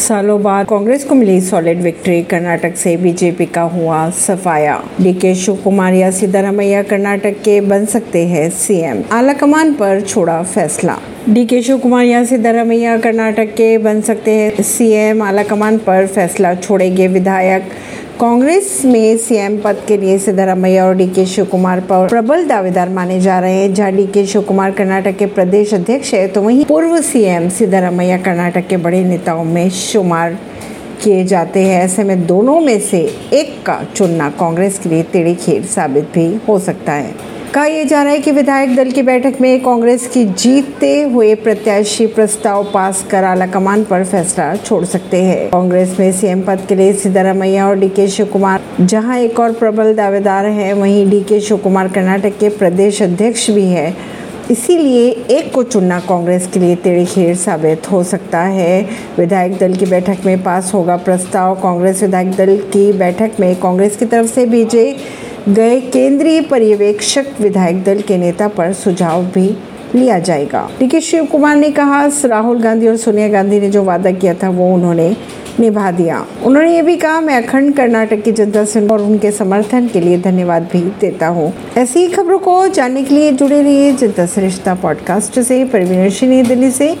[0.00, 5.56] सालों बाद कांग्रेस को मिली सॉलिड विक्ट्री कर्नाटक से बीजेपी का हुआ सफाया। डीके शिव
[5.56, 10.96] कुमार या सिद्धारमैया कर्नाटक के बन सकते हैं सीएम आलाकमान पर छोड़ा फैसला।
[11.28, 16.54] डी के शिव कुमार या सिद्धारमैया कर्नाटक के बन सकते हैं सीएम आलाकमान पर फैसला
[16.54, 17.70] छोड़ेंगे विधायक।
[18.20, 22.88] कांग्रेस में सीएम पद के लिए सिद्धरामैया और डी के शिव कुमार पर प्रबल दावेदार
[22.88, 26.64] माने जा रहे हैं। जहाँ डीके शिव कुमार कर्नाटक के प्रदेश अध्यक्ष है तो वहीं
[26.64, 30.38] पूर्व सीएम सिद्धारामैया कर्नाटक के बड़े नेताओं में शुमार
[31.02, 33.00] किए जाते हैं। ऐसे में दोनों में से
[33.32, 37.14] एक का चुनना कांग्रेस के लिए टेढ़ी खेल साबित भी हो सकता है।
[37.54, 41.34] कहा यह जा रहा है कि विधायक दल की बैठक में कांग्रेस की जीतते हुए
[41.34, 46.60] प्रत्याशी प्रस्ताव पास कर आला कमान पर फैसला छोड़ सकते हैं। कांग्रेस में सीएम पद
[46.68, 51.40] के लिए सिद्धरामैया और डीके शिव कुमार जहाँ एक और प्रबल दावेदार है, वहीं डीके
[51.40, 53.94] शिव कुमार कर्नाटक के प्रदेश अध्यक्ष भी है।
[54.50, 59.74] इसीलिए एक को चुनना कांग्रेस के लिए तेड़ी खेर साबित हो सकता है। विधायक दल
[59.74, 64.26] की बैठक में पास होगा प्रस्ताव। कांग्रेस विधायक दल की बैठक में कांग्रेस की तरफ़
[64.26, 64.96] से भेजे
[65.48, 69.56] गए केंद्रीय पर्यवेक्षक विधायक दल के नेता पर सुझाव भी
[69.94, 74.10] लिया जाएगा। डी शिव कुमार ने कहा, राहुल गांधी और सोनिया गांधी ने जो वादा
[74.10, 75.16] किया था, वो उन्होंने
[75.60, 79.88] निभा दिया। उन्होंने ये भी कहा, मैं अखंड कर्नाटक की जनता से और उनके समर्थन
[79.88, 84.26] के लिए धन्यवाद भी देता हूँ। ऐसी खबरों को जानने के लिए जुड़े रहिए जनता
[84.26, 86.96] सरिश्ता पॉडकास्ट से, परवीन दिल्ली से।